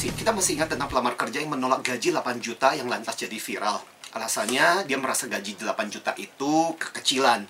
[0.00, 0.16] emosi.
[0.16, 3.84] Kita masih ingat tentang pelamar kerja yang menolak gaji 8 juta yang lantas jadi viral.
[4.16, 7.44] Alasannya dia merasa gaji 8 juta itu kekecilan.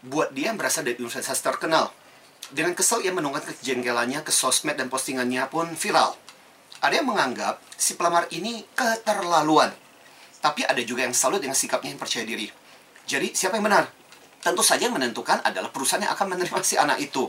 [0.00, 1.92] Buat dia berasal dari universitas terkenal.
[2.48, 6.16] Dengan kesel ia menunggak kejengkelannya ke sosmed dan postingannya pun viral.
[6.80, 9.76] Ada yang menganggap si pelamar ini keterlaluan.
[10.40, 12.48] Tapi ada juga yang salut dengan sikapnya yang percaya diri.
[13.04, 13.92] Jadi siapa yang benar?
[14.40, 17.28] Tentu saja yang menentukan adalah perusahaan yang akan menerima si anak itu.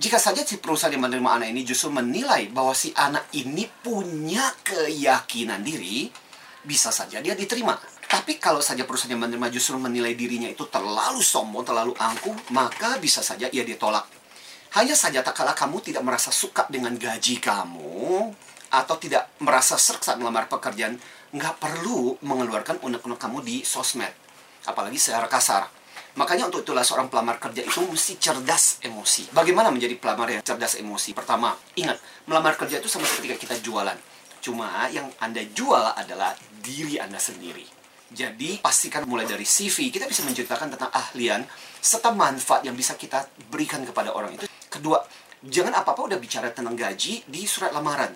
[0.00, 4.48] Jika saja si perusahaan yang menerima anak ini justru menilai bahwa si anak ini punya
[4.64, 6.08] keyakinan diri,
[6.64, 7.76] bisa saja dia diterima.
[8.08, 12.96] Tapi kalau saja perusahaan yang menerima justru menilai dirinya itu terlalu sombong, terlalu angkuh, maka
[12.96, 14.08] bisa saja ia ditolak.
[14.72, 18.32] Hanya saja tak kalah kamu tidak merasa suka dengan gaji kamu,
[18.72, 20.96] atau tidak merasa serak saat melamar pekerjaan,
[21.36, 24.16] nggak perlu mengeluarkan unek-unek kamu di sosmed.
[24.64, 25.79] Apalagi secara kasar.
[26.18, 29.30] Makanya untuk itulah seorang pelamar kerja itu mesti cerdas emosi.
[29.30, 31.14] Bagaimana menjadi pelamar yang cerdas emosi?
[31.14, 33.94] Pertama, ingat, melamar kerja itu sama seperti kita jualan.
[34.42, 37.62] Cuma yang Anda jual adalah diri Anda sendiri.
[38.10, 41.46] Jadi, pastikan mulai dari CV, kita bisa menceritakan tentang ahlian
[41.78, 44.50] serta manfaat yang bisa kita berikan kepada orang itu.
[44.66, 44.98] Kedua,
[45.46, 48.10] jangan apa-apa udah bicara tentang gaji di surat lamaran.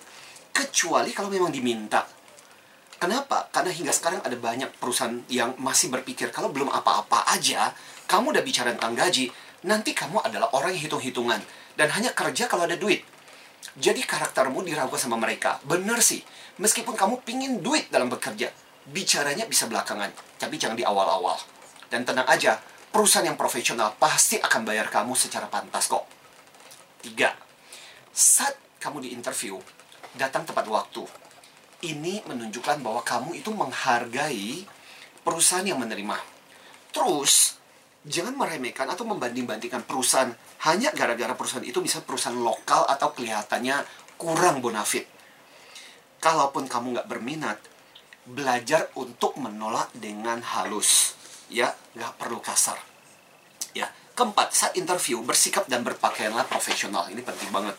[0.51, 2.03] Kecuali kalau memang diminta.
[2.95, 3.51] Kenapa?
[3.51, 7.75] Karena hingga sekarang ada banyak perusahaan yang masih berpikir kalau belum apa-apa aja,
[8.07, 9.27] kamu udah bicara tentang gaji,
[9.67, 11.43] nanti kamu adalah orang yang hitung-hitungan
[11.75, 13.03] dan hanya kerja kalau ada duit.
[13.75, 15.59] Jadi karaktermu diragukan sama mereka.
[15.67, 16.23] Bener sih,
[16.63, 18.47] meskipun kamu pingin duit dalam bekerja,
[18.87, 21.35] bicaranya bisa belakangan, tapi jangan di awal-awal.
[21.91, 22.63] Dan tenang aja,
[22.95, 26.07] perusahaan yang profesional pasti akan bayar kamu secara pantas kok.
[27.03, 27.35] Tiga,
[28.15, 29.59] saat kamu di interview,
[30.15, 31.24] datang tepat waktu
[31.85, 34.65] ini menunjukkan bahwa kamu itu menghargai
[35.21, 36.17] perusahaan yang menerima.
[36.89, 37.57] Terus,
[38.05, 40.33] jangan meremehkan atau membanding-bandingkan perusahaan
[40.65, 43.85] hanya gara-gara perusahaan itu bisa perusahaan lokal atau kelihatannya
[44.17, 45.05] kurang bonafit.
[46.21, 47.57] Kalaupun kamu nggak berminat,
[48.25, 51.13] belajar untuk menolak dengan halus.
[51.53, 52.81] Ya, nggak perlu kasar.
[53.77, 57.05] Ya, keempat, saat interview, bersikap dan berpakaianlah profesional.
[57.11, 57.77] Ini penting banget.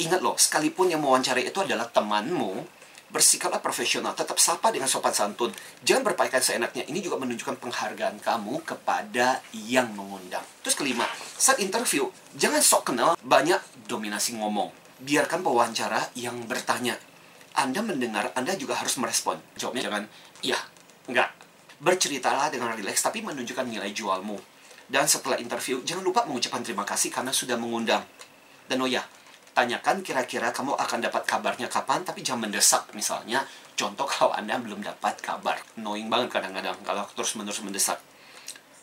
[0.00, 2.79] Ingat loh, sekalipun yang mewawancarai itu adalah temanmu,
[3.10, 5.50] bersikaplah profesional, tetap sapa dengan sopan santun.
[5.82, 6.86] Jangan berpakaian seenaknya.
[6.86, 10.42] Ini juga menunjukkan penghargaan kamu kepada yang mengundang.
[10.62, 11.04] Terus kelima,
[11.34, 12.06] saat interview,
[12.38, 13.58] jangan sok kenal banyak
[13.90, 14.70] dominasi ngomong.
[15.02, 16.94] Biarkan pewawancara yang bertanya.
[17.58, 19.42] Anda mendengar, Anda juga harus merespon.
[19.58, 20.04] Jawabnya jangan,
[20.46, 20.58] iya,
[21.10, 21.34] enggak.
[21.82, 24.38] Berceritalah dengan rileks, tapi menunjukkan nilai jualmu.
[24.86, 28.02] Dan setelah interview, jangan lupa mengucapkan terima kasih karena sudah mengundang.
[28.70, 29.02] Dan oh ya,
[29.60, 32.88] tanyakan kira-kira kamu akan dapat kabarnya kapan, tapi jangan mendesak.
[32.96, 33.44] Misalnya,
[33.76, 35.60] contoh kalau Anda belum dapat kabar.
[35.76, 38.00] Knowing banget kadang-kadang kalau terus-menerus mendesak.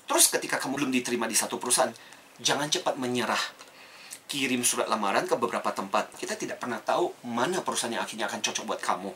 [0.06, 1.90] Terus ketika kamu belum diterima di satu perusahaan,
[2.38, 3.42] jangan cepat menyerah.
[4.30, 6.14] Kirim surat lamaran ke beberapa tempat.
[6.14, 9.12] Kita tidak pernah tahu mana perusahaan yang akhirnya akan cocok buat kamu.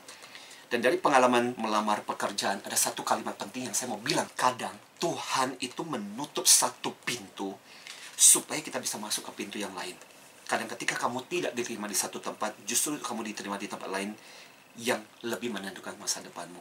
[0.71, 4.25] Dan dari pengalaman melamar pekerjaan, ada satu kalimat penting yang saya mau bilang.
[4.33, 7.53] Kadang Tuhan itu menutup satu pintu
[8.17, 9.93] supaya kita bisa masuk ke pintu yang lain
[10.51, 14.11] kadang ketika kamu tidak diterima di satu tempat, justru kamu diterima di tempat lain
[14.75, 16.59] yang lebih menentukan masa depanmu.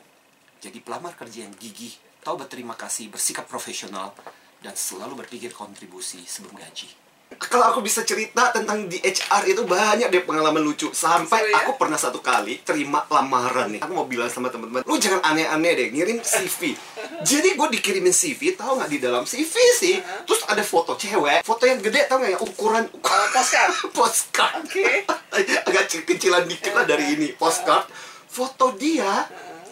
[0.62, 1.90] Jadi pelamar kerja yang gigih,
[2.22, 4.14] tahu berterima kasih, bersikap profesional,
[4.62, 6.86] dan selalu berpikir kontribusi sebelum gaji.
[7.30, 10.90] Kalau aku bisa cerita tentang di HR itu banyak deh pengalaman lucu.
[10.90, 11.56] Sampai Seru ya?
[11.62, 13.80] aku pernah satu kali terima lamaran nih.
[13.86, 16.74] Aku mau bilang sama teman-teman, lu jangan aneh-aneh deh, ngirim CV.
[17.20, 21.68] Jadi gue dikirimin CV, tahu nggak di dalam CV sih, terus ada foto cewek, foto
[21.68, 23.72] yang gede, tahu nggak ya ukuran Oh, postcard.
[23.96, 24.52] postcard.
[24.64, 25.04] Oke.
[25.68, 27.84] Agak kecil- kecilan dikit lah dari ini postcard.
[28.24, 29.28] Foto dia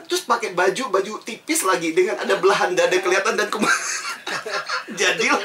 [0.09, 3.76] terus pakai baju baju tipis lagi dengan ada belahan dada kelihatan dan kemudian
[5.00, 5.36] jadilah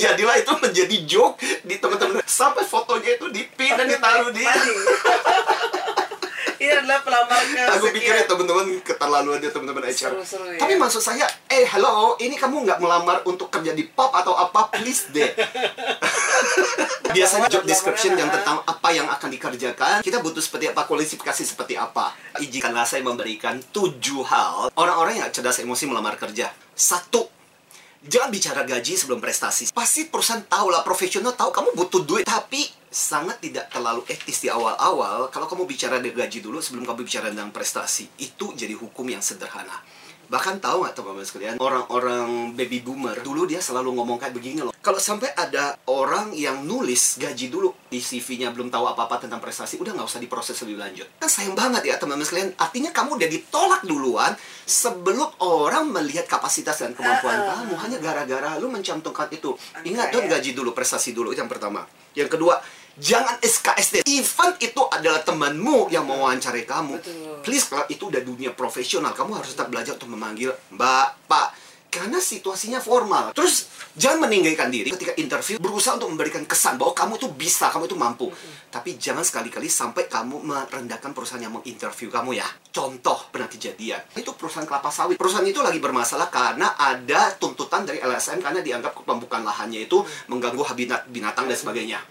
[0.00, 4.40] jadilah itu menjadi joke di teman-teman sampai fotonya itu dipin dan ditaruh di.
[6.58, 10.58] Ini adalah pelamar ke aku pikir ya teman-teman keterlaluan dia teman-teman HR Seru-seru ya.
[10.58, 14.66] tapi maksud saya eh halo ini kamu nggak melamar untuk kerja di pub atau apa?
[14.74, 15.30] Please deh.
[17.14, 21.78] Biasanya job description yang tentang apa yang akan dikerjakan kita butuh seperti apa kualifikasi seperti
[21.78, 22.10] apa.
[22.42, 24.74] Izinkanlah saya memberikan tujuh hal.
[24.74, 26.50] Orang-orang yang cerdas emosi melamar kerja.
[26.74, 27.37] Satu
[27.98, 29.74] Jangan bicara gaji sebelum prestasi.
[29.74, 32.22] Pasti perusahaan tahu lah, profesional tahu kamu butuh duit.
[32.22, 37.02] Tapi sangat tidak terlalu etis di awal-awal kalau kamu bicara dari gaji dulu sebelum kamu
[37.02, 38.06] bicara tentang prestasi.
[38.22, 39.82] Itu jadi hukum yang sederhana.
[40.28, 44.76] Bahkan tahu nggak teman-teman sekalian, orang-orang baby boomer dulu dia selalu ngomong kayak begini loh.
[44.76, 49.80] Kalau sampai ada orang yang nulis gaji dulu di CV-nya belum tahu apa-apa tentang prestasi,
[49.80, 51.08] udah nggak usah diproses lebih lanjut.
[51.16, 52.50] Kan sayang banget ya teman-teman sekalian.
[52.60, 54.32] Artinya kamu udah ditolak duluan
[54.68, 57.64] sebelum orang melihat kapasitas dan kemampuan Ah.
[57.64, 59.56] kamu hanya gara-gara lu mencantumkan itu.
[59.80, 61.88] Ingat dong gaji dulu, prestasi dulu itu yang pertama.
[62.12, 62.60] Yang kedua,
[62.98, 64.02] Jangan SKSD.
[64.10, 66.98] Event itu adalah temanmu yang mau wawancarai kamu.
[66.98, 67.38] Betul.
[67.46, 71.48] Please, kalau itu udah dunia profesional, kamu harus tetap belajar untuk memanggil Mbak, Pak.
[71.88, 73.32] Karena situasinya formal.
[73.32, 73.64] Terus,
[73.96, 77.96] jangan meninggalkan diri ketika interview, berusaha untuk memberikan kesan bahwa kamu itu bisa, kamu itu
[77.96, 78.28] mampu.
[78.68, 82.44] Tapi jangan sekali-kali sampai kamu merendahkan perusahaan yang menginterview kamu ya.
[82.74, 84.04] Contoh, pernah kejadian.
[84.12, 85.16] Itu perusahaan kelapa sawit.
[85.16, 90.60] Perusahaan itu lagi bermasalah karena ada tuntutan dari LSM karena dianggap pembukaan lahannya itu mengganggu
[90.68, 92.04] habitat binatang dan sebagainya.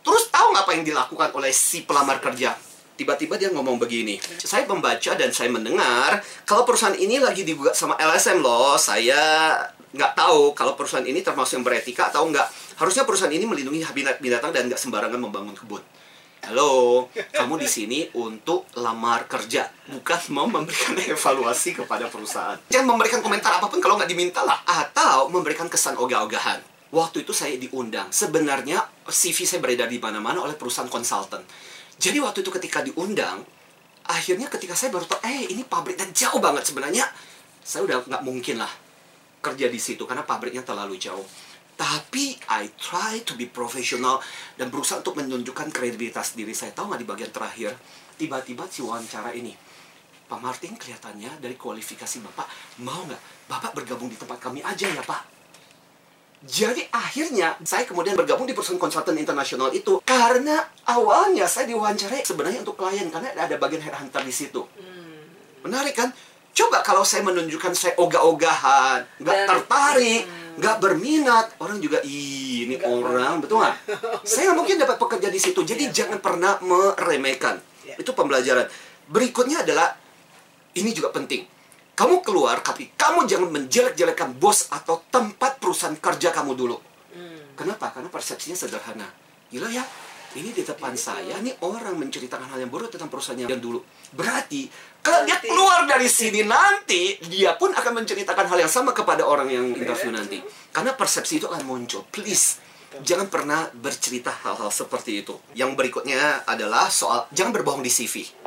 [0.00, 2.56] Terus tahu nggak apa yang dilakukan oleh si pelamar kerja?
[3.00, 7.96] Tiba-tiba dia ngomong begini, saya membaca dan saya mendengar kalau perusahaan ini lagi digugat sama
[7.96, 9.56] LSM loh, saya
[9.90, 12.44] nggak tahu kalau perusahaan ini termasuk yang beretika atau nggak.
[12.76, 15.80] Harusnya perusahaan ini melindungi habitat binatang dan nggak sembarangan membangun kebun.
[16.40, 22.56] Halo, kamu di sini untuk lamar kerja, bukan mau memberikan evaluasi kepada perusahaan.
[22.72, 26.64] Jangan memberikan komentar apa pun kalau nggak diminta lah, atau memberikan kesan ogah-ogahan.
[26.90, 28.10] Waktu itu saya diundang.
[28.10, 31.42] Sebenarnya CV saya beredar di mana-mana oleh perusahaan konsultan.
[32.00, 33.44] Jadi waktu itu ketika diundang,
[34.08, 37.04] akhirnya ketika saya baru tahu, eh ini pabrik dan jauh banget sebenarnya.
[37.60, 38.72] Saya udah nggak mungkin lah
[39.40, 41.24] kerja di situ karena pabriknya terlalu jauh.
[41.80, 44.20] Tapi I try to be professional
[44.60, 46.76] dan berusaha untuk menunjukkan kredibilitas diri saya.
[46.76, 47.72] Tahu nggak di bagian terakhir,
[48.20, 49.56] tiba-tiba si wawancara ini,
[50.28, 52.46] Pak Martin kelihatannya dari kualifikasi Bapak,
[52.84, 55.39] mau nggak Bapak bergabung di tempat kami aja ya Pak?
[56.40, 62.64] Jadi akhirnya saya kemudian bergabung di perusahaan konsultan internasional itu karena awalnya saya diwawancarai sebenarnya
[62.64, 64.64] untuk klien karena ada bagian headhunter di situ.
[65.60, 66.08] Menarik kan?
[66.50, 70.24] Coba kalau saya menunjukkan saya ogah-ogahan, nggak tertarik,
[70.58, 73.76] nggak berminat, orang juga "Ih, ini Nggak orang, betul nggak?
[74.26, 75.60] saya mungkin dapat pekerja di situ.
[75.62, 75.94] Jadi Iya.
[76.04, 77.60] jangan pernah meremehkan.
[77.86, 78.00] Iya.
[78.00, 78.66] Itu pembelajaran.
[79.12, 79.94] Berikutnya adalah
[80.74, 81.44] ini juga penting.
[82.00, 86.80] Kamu keluar, tapi kamu jangan menjelek-jelekan bos atau tempat perusahaan kerja kamu dulu.
[87.12, 87.52] Hmm.
[87.52, 87.92] Kenapa?
[87.92, 89.04] Karena persepsinya sederhana.
[89.52, 89.84] Gila ya,
[90.32, 93.84] ini di depan saya, nih orang menceritakan hal yang buruk tentang perusahaannya yang dulu.
[94.16, 94.72] Berarti,
[95.04, 99.52] kalau dia keluar dari sini nanti, dia pun akan menceritakan hal yang sama kepada orang
[99.52, 100.40] yang interview nanti.
[100.72, 102.08] Karena persepsi itu akan muncul.
[102.08, 102.64] Please,
[103.04, 105.36] jangan pernah bercerita hal-hal seperti itu.
[105.52, 108.39] Yang berikutnya adalah soal, jangan berbohong di CV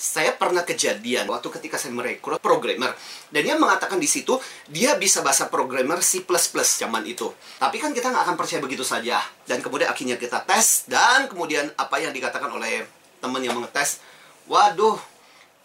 [0.00, 2.96] saya pernah kejadian waktu ketika saya merekrut programmer
[3.28, 4.40] dan dia mengatakan di situ
[4.72, 7.28] dia bisa bahasa programmer C++ zaman itu.
[7.60, 9.20] Tapi kan kita nggak akan percaya begitu saja.
[9.44, 12.88] Dan kemudian akhirnya kita tes dan kemudian apa yang dikatakan oleh
[13.20, 14.00] teman yang mengetes,
[14.48, 14.96] waduh,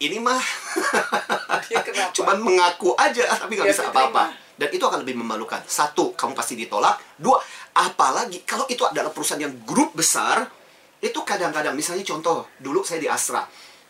[0.04, 0.36] ini mah
[2.20, 4.36] cuman mengaku aja tapi nggak bisa apa-apa.
[4.60, 5.64] Dan itu akan lebih memalukan.
[5.64, 7.00] Satu, kamu pasti ditolak.
[7.16, 7.40] Dua,
[7.72, 10.48] apalagi kalau itu adalah perusahaan yang grup besar,
[11.00, 13.44] itu kadang-kadang misalnya contoh dulu saya di Astra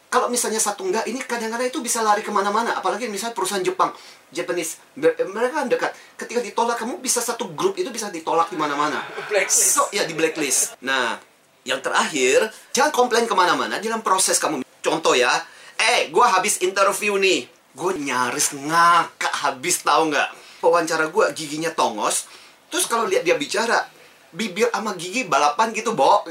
[0.07, 2.79] kalau misalnya satu enggak ini kadang-kadang itu bisa lari ke mana-mana.
[2.79, 3.91] Apalagi misalnya perusahaan Jepang
[4.31, 5.91] Japanese ber- mereka kan dekat.
[6.15, 9.03] Ketika ditolak kamu bisa satu grup itu bisa ditolak di mana-mana.
[9.27, 9.75] Blacklist.
[9.75, 10.79] so ya di blacklist.
[10.81, 11.19] Nah
[11.67, 13.83] yang terakhir jangan komplain ke mana-mana.
[13.83, 15.31] Dalam proses kamu contoh ya
[15.77, 17.51] eh gua habis interview nih.
[17.77, 20.29] Gue nyaris ngakak habis tahu nggak
[20.65, 22.25] wawancara gua giginya tongos.
[22.73, 23.85] Terus kalau lihat dia bicara
[24.35, 26.27] bibir sama gigi balapan gitu, Bo.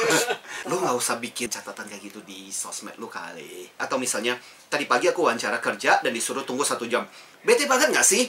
[0.68, 3.70] lu nggak usah bikin catatan kayak gitu di sosmed lu kali.
[3.78, 4.34] Atau misalnya,
[4.66, 7.06] tadi pagi aku wawancara kerja dan disuruh tunggu satu jam.
[7.46, 8.26] Bete banget nggak sih?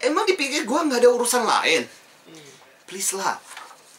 [0.00, 1.82] Emang dipikir gua nggak ada urusan lain?
[2.86, 3.36] Please lah.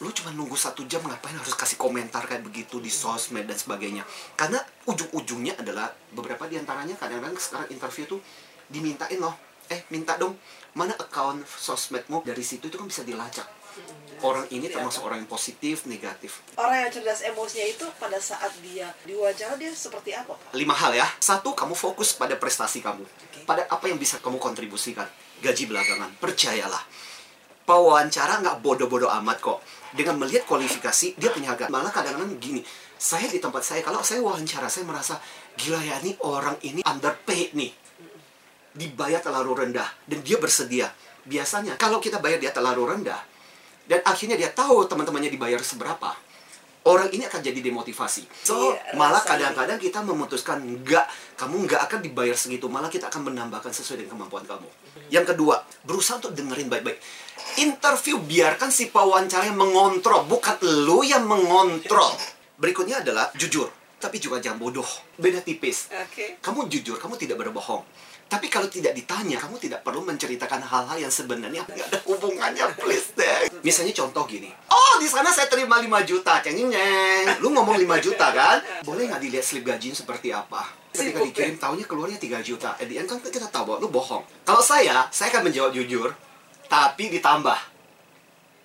[0.02, 4.02] Lu cuma nunggu satu jam ngapain harus kasih komentar kayak begitu di sosmed dan sebagainya.
[4.34, 4.58] Karena
[4.90, 8.20] ujung-ujungnya adalah beberapa di antaranya kadang-kadang sekarang interview tuh
[8.66, 9.51] dimintain loh.
[9.72, 10.36] Eh, minta dong.
[10.76, 13.62] Mana account sosmedmu dari situ itu kan bisa dilacak
[14.22, 16.46] orang ini termasuk orang yang positif, negatif.
[16.56, 20.54] Orang yang cerdas emosinya itu pada saat dia diwawancara dia seperti apa, Pak?
[20.54, 21.08] Lima hal ya.
[21.18, 23.04] Satu, kamu fokus pada prestasi kamu.
[23.50, 25.10] Pada apa yang bisa kamu kontribusikan.
[25.42, 26.22] Gaji belakangan.
[26.22, 26.84] Percayalah.
[27.66, 29.60] Pewawancara nggak bodoh-bodoh amat kok.
[29.92, 31.68] Dengan melihat kualifikasi, dia punya harga.
[31.68, 32.62] Malah kadang-kadang gini,
[32.96, 35.20] saya di tempat saya, kalau saya wawancara, saya merasa,
[35.58, 37.81] gila ya, nih orang ini underpaid nih.
[38.72, 39.90] Dibayar terlalu rendah.
[40.08, 40.92] Dan dia bersedia.
[41.22, 43.22] Biasanya, kalau kita bayar dia terlalu rendah,
[43.86, 46.18] dan akhirnya dia tahu teman-temannya dibayar seberapa,
[46.86, 48.26] orang ini akan jadi demotivasi.
[48.42, 51.06] So, Iya, malah kadang-kadang kita memutuskan enggak,
[51.38, 54.70] kamu enggak akan dibayar segitu, malah kita akan menambahkan sesuai dengan kemampuan kamu.
[55.14, 56.98] Yang kedua, berusaha untuk dengerin baik-baik.
[57.62, 62.18] Interview biarkan si pewawancara yang mengontrol, bukan lu yang mengontrol.
[62.58, 63.70] Berikutnya adalah jujur,
[64.02, 64.88] tapi juga jangan bodoh.
[65.22, 65.86] Beda tipis.
[65.94, 66.42] Oke.
[66.42, 67.86] Kamu jujur, kamu tidak berbohong.
[68.32, 73.12] Tapi kalau tidak ditanya, kamu tidak perlu menceritakan hal-hal yang sebenarnya nggak ada hubungannya, please
[73.12, 73.52] deh.
[73.60, 74.48] Misalnya contoh gini.
[74.72, 76.72] Oh, di sana saya terima 5 juta, cengeng
[77.44, 78.64] Lu ngomong 5 juta kan?
[78.88, 80.64] Boleh nggak dilihat slip gajinya seperti apa?
[80.96, 82.80] Ketika Sibuk, dikirim, tahunya keluarnya 3 juta.
[82.80, 84.24] At the end kan kita tahu bahwa lu bohong.
[84.48, 86.16] Kalau saya, saya akan menjawab jujur,
[86.72, 87.71] tapi ditambah.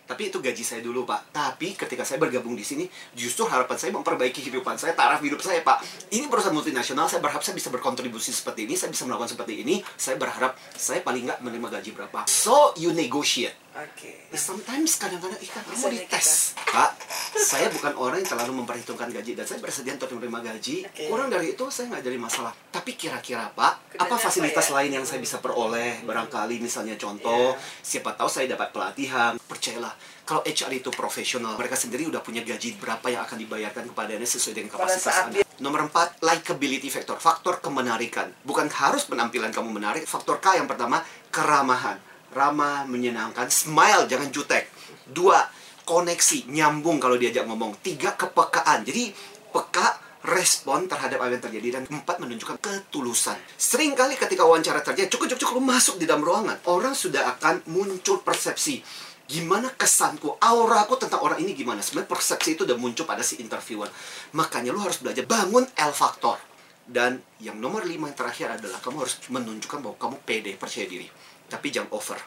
[0.06, 1.34] Tapi itu gaji saya dulu, Pak.
[1.34, 2.86] Tapi ketika saya bergabung di sini,
[3.18, 5.82] justru harapan saya memperbaiki kehidupan saya, taraf hidup saya, Pak.
[6.14, 9.82] Ini perusahaan multinasional, saya berharap saya bisa berkontribusi seperti ini, saya bisa melakukan seperti ini.
[9.98, 12.22] Saya berharap saya paling nggak menerima gaji berapa.
[12.30, 13.65] So, you negotiate.
[13.76, 14.32] Oke.
[14.32, 16.56] Sometimes kadang-kadang ikan kamu Bisanya dites.
[16.56, 16.90] Pak,
[17.36, 20.88] saya bukan orang yang terlalu memperhitungkan gaji dan saya bersedia untuk menerima gaji.
[20.88, 21.04] Oke.
[21.12, 22.56] Kurang dari itu saya nggak jadi masalah.
[22.72, 24.76] Tapi kira-kira Pak, Kedengar apa fasilitas apa ya?
[24.80, 26.00] lain yang saya bisa peroleh?
[26.08, 27.84] Barangkali misalnya contoh, Iya.
[27.84, 29.36] siapa tahu saya dapat pelatihan.
[29.44, 29.92] Percayalah,
[30.24, 34.54] kalau HR itu profesional, mereka sendiri udah punya gaji berapa yang akan dibayarkan kepadanya sesuai
[34.56, 35.44] dengan kapasitas Anda.
[35.60, 38.32] Nomor empat, likability factor, faktor kemenarikan.
[38.40, 40.08] Bukan harus penampilan kamu menarik.
[40.08, 42.15] Faktor K yang pertama, keramahan.
[42.36, 44.68] Ramah, menyenangkan, smile, jangan jutek.
[45.08, 45.40] Dua,
[45.88, 47.80] koneksi, nyambung kalau diajak ngomong.
[47.80, 48.84] Tiga, kepekaan.
[48.84, 49.16] Jadi,
[49.48, 51.68] peka, respon terhadap apa yang terjadi.
[51.80, 53.40] Dan empat, menunjukkan ketulusan.
[53.56, 56.60] Seringkali ketika wawancara terjadi, cukup cukup cukup masuk di dalam ruangan.
[56.68, 58.84] Orang sudah akan muncul persepsi.
[59.26, 61.80] Gimana kesanku, auraku tentang orang ini gimana.
[61.80, 63.88] Sebenarnya persepsi itu udah muncul pada si interviewer.
[64.36, 66.38] Makanya lu harus belajar bangun L faktor.
[66.86, 71.10] Dan yang nomor lima yang terakhir adalah kamu harus menunjukkan bahwa kamu pede, percaya diri.
[71.46, 72.18] Tapi jangan over.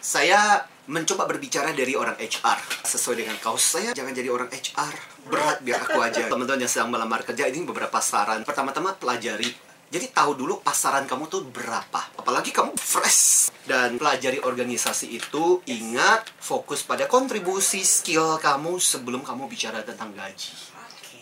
[0.00, 4.94] Saya mencoba berbicara dari orang HR sesuai dengan kaos saya jangan jadi orang HR
[5.26, 6.22] berat biar aku aja.
[6.30, 8.46] Teman-teman yang sedang melamar kerja ini beberapa saran.
[8.46, 9.50] Pertama-tama pelajari.
[9.86, 12.00] Jadi tahu dulu pasaran kamu tuh berapa.
[12.18, 13.54] Apalagi kamu fresh.
[13.66, 20.54] Dan pelajari organisasi itu ingat fokus pada kontribusi skill kamu sebelum kamu bicara tentang gaji.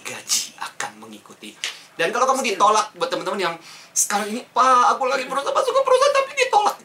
[0.04, 1.52] Gaji akan mengikuti.
[1.96, 3.54] Dan kalau kamu ditolak buat teman-teman yang
[3.94, 6.76] sekarang ini, Pak, aku lagi berusaha masuk ke perusahaan tapi ditolak.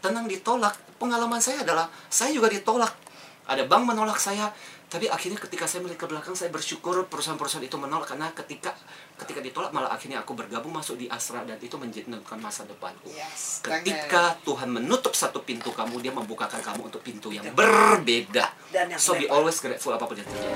[0.00, 0.74] Tenang ditolak.
[0.96, 2.92] Pengalaman saya adalah saya juga ditolak.
[3.46, 4.50] Ada bank menolak saya,
[4.86, 8.70] tapi akhirnya ketika saya melihat ke belakang saya bersyukur perusahaan-perusahaan itu menolak karena ketika
[9.18, 13.10] ketika ditolak malah akhirnya aku bergabung masuk di Asra dan itu menentukan masa depanku.
[13.10, 13.66] Yes.
[13.66, 18.46] Ketika Tuhan menutup satu pintu kamu, dia membukakan kamu untuk pintu yang berbeda.
[18.70, 20.54] Dan yang so be always grateful apa pun yang terjadi.